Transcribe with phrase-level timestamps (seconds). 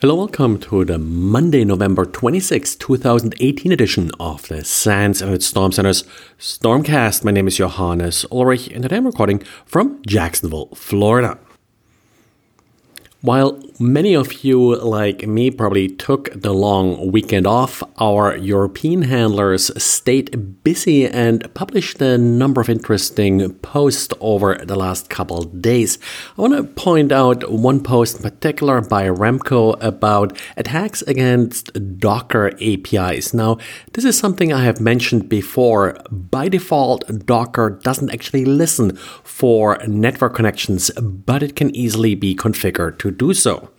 [0.00, 6.04] Hello, welcome to the Monday, November 26, 2018 edition of the SANS and Storm Center's
[6.38, 7.22] Stormcast.
[7.22, 11.38] My name is Johannes Ulrich and today I'm recording from Jacksonville, Florida.
[13.22, 19.70] While many of you, like me, probably took the long weekend off, our European handlers
[19.82, 25.98] stayed busy and published a number of interesting posts over the last couple days.
[26.38, 32.52] I want to point out one post in particular by Remco about attacks against Docker
[32.62, 33.34] APIs.
[33.34, 33.58] Now,
[33.92, 35.98] this is something I have mentioned before.
[36.10, 42.98] By default, Docker doesn't actually listen for network connections, but it can easily be configured
[43.00, 43.70] to do so.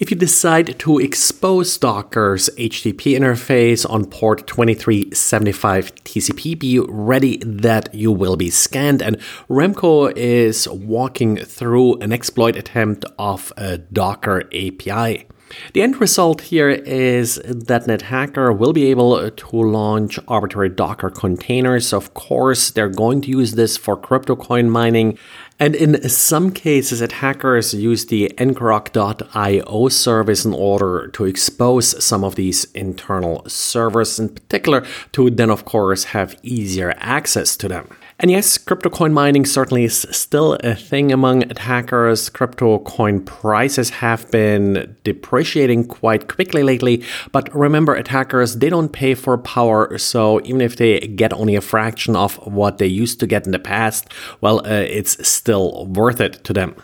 [0.00, 7.94] If you decide to expose Docker's HTTP interface on port 2375 TCP, be ready that
[7.94, 9.00] you will be scanned.
[9.00, 15.28] And Remco is walking through an exploit attempt of a Docker API.
[15.72, 21.10] The end result here is that an attacker will be able to launch arbitrary Docker
[21.10, 21.92] containers.
[21.92, 25.18] Of course, they're going to use this for crypto coin mining.
[25.60, 32.34] And in some cases, attackers use the ngrok.io service in order to expose some of
[32.34, 37.88] these internal servers, in particular, to then, of course, have easier access to them.
[38.20, 42.28] And yes, crypto coin mining certainly is still a thing among attackers.
[42.30, 47.02] Crypto coin prices have been depreciating quite quickly lately.
[47.32, 49.98] But remember, attackers, they don't pay for power.
[49.98, 53.52] So even if they get only a fraction of what they used to get in
[53.52, 54.08] the past,
[54.40, 56.76] well, uh, it's still worth it to them.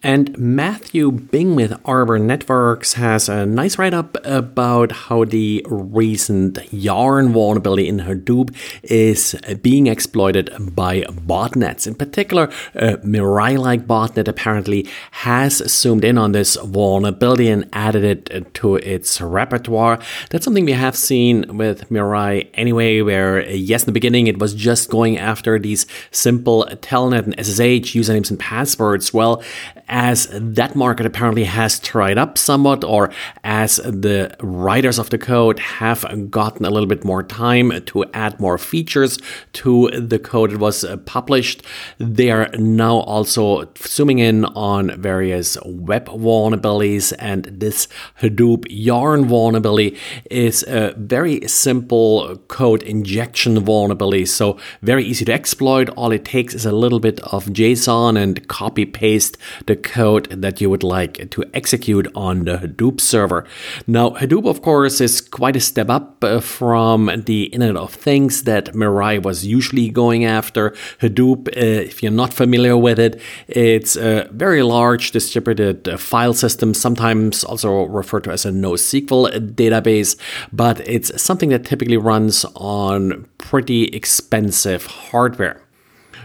[0.00, 6.72] And Matthew Bing with Arbor Networks has a nice write up about how the recent
[6.72, 8.54] Yarn vulnerability in Hadoop
[8.84, 11.88] is being exploited by botnets.
[11.88, 12.44] In particular,
[12.76, 18.32] uh, a Mirai like botnet apparently has zoomed in on this vulnerability and added it
[18.32, 19.98] uh, to its repertoire.
[20.30, 24.38] That's something we have seen with Mirai anyway, where uh, yes, in the beginning it
[24.38, 29.12] was just going after these simple telnet and SSH usernames and passwords.
[29.12, 29.42] Well,
[29.88, 33.10] as that market apparently has dried up somewhat, or
[33.44, 38.38] as the writers of the code have gotten a little bit more time to add
[38.38, 39.18] more features
[39.52, 41.62] to the code that was uh, published,
[41.98, 47.12] they are now also zooming in on various web vulnerabilities.
[47.18, 47.88] And this
[48.20, 49.96] Hadoop Yarn vulnerability
[50.30, 54.26] is a very simple code injection vulnerability.
[54.26, 55.88] So, very easy to exploit.
[55.90, 60.60] All it takes is a little bit of JSON and copy paste the code that
[60.60, 63.46] you would like to execute on the Hadoop server.
[63.86, 68.42] Now, Hadoop, of course, is quite a step up uh, from the Internet of Things
[68.44, 70.70] that Mirai was usually going after.
[71.00, 76.34] Hadoop, uh, if you're not familiar with it, it's a very large distributed uh, file
[76.34, 80.16] system, sometimes also referred to as a NoSQL database,
[80.52, 85.62] but it's something that typically runs on pretty expensive hardware.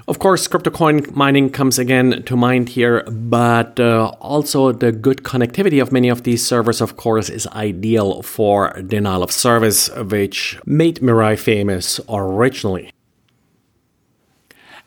[0.06, 5.24] Of course, crypto coin mining comes again to mind here, but uh, also the good
[5.24, 10.60] connectivity of many of these servers, of course, is ideal for denial of service, which
[10.66, 12.92] made Mirai famous originally.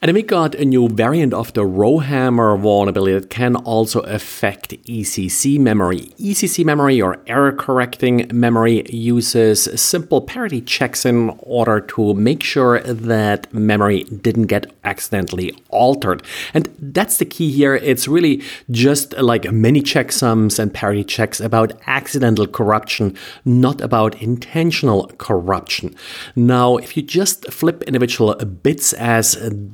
[0.07, 5.59] And we got a new variant of the Rowhammer vulnerability that can also affect ECC
[5.59, 6.13] memory.
[6.21, 12.79] ECC memory or error correcting memory uses simple parity checks in order to make sure
[12.79, 16.23] that memory didn't get accidentally altered.
[16.55, 17.75] And that's the key here.
[17.75, 25.09] It's really just like many checksums and parity checks about accidental corruption, not about intentional
[25.19, 25.97] corruption.
[26.37, 29.33] Now, if you just flip individual bits as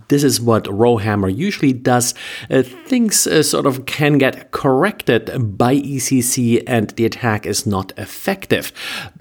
[0.09, 2.15] this is what Rowhammer usually does.
[2.51, 7.93] Uh, things uh, sort of can get corrected by ECC and the attack is not
[7.97, 8.73] effective.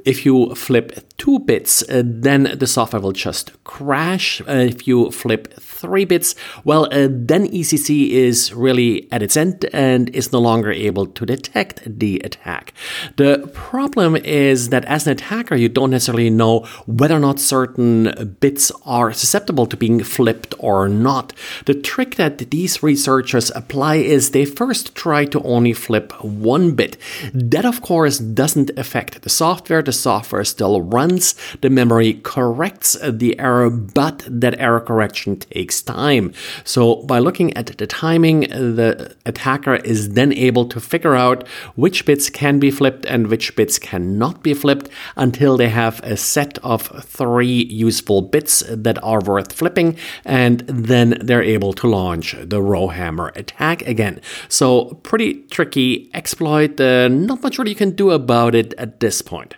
[0.05, 4.41] If you flip two bits, uh, then the software will just crash.
[4.41, 9.65] Uh, if you flip three bits, well, uh, then ECC is really at its end
[9.73, 12.73] and is no longer able to detect the attack.
[13.17, 18.37] The problem is that as an attacker, you don't necessarily know whether or not certain
[18.39, 21.33] bits are susceptible to being flipped or not.
[21.65, 26.97] The trick that these researchers apply is they first try to only flip one bit.
[27.33, 29.83] That, of course, doesn't affect the software.
[29.83, 35.81] The the software still runs, the memory corrects the error, but that error correction takes
[35.81, 36.31] time.
[36.63, 38.41] So by looking at the timing,
[38.77, 41.45] the attacker is then able to figure out
[41.75, 44.87] which bits can be flipped and which bits cannot be flipped
[45.17, 51.17] until they have a set of three useful bits that are worth flipping, and then
[51.21, 54.21] they're able to launch the Rowhammer attack again.
[54.49, 59.21] So pretty tricky exploit, uh, not much really you can do about it at this
[59.21, 59.55] point.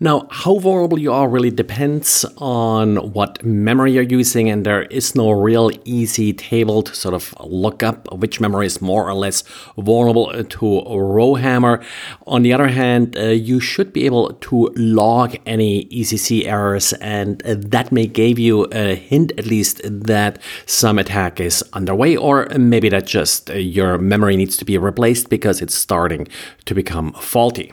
[0.00, 5.16] Now, how vulnerable you are really depends on what memory you're using, and there is
[5.16, 9.42] no real easy table to sort of look up which memory is more or less
[9.76, 11.84] vulnerable to Rowhammer.
[12.28, 17.40] On the other hand, uh, you should be able to log any ECC errors, and
[17.40, 22.88] that may give you a hint at least that some attack is underway, or maybe
[22.88, 26.28] that just uh, your memory needs to be replaced because it's starting
[26.66, 27.72] to become faulty.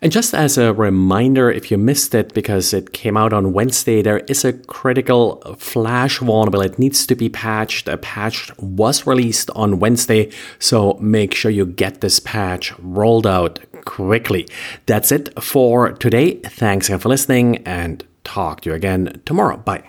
[0.00, 4.02] And just as a reminder, if you missed it because it came out on Wednesday,
[4.02, 6.72] there is a critical flash vulnerability.
[6.72, 7.88] It needs to be patched.
[7.88, 13.60] A patch was released on Wednesday, so make sure you get this patch rolled out
[13.84, 14.48] quickly.
[14.86, 16.36] That's it for today.
[16.40, 19.56] Thanks again for listening and talk to you again tomorrow.
[19.56, 19.84] Bye.